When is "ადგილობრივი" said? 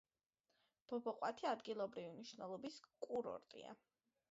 1.51-2.15